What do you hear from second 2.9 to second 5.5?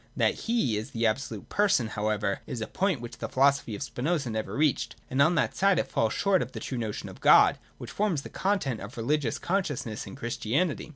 which the philosophy of Spinoza never reached: and on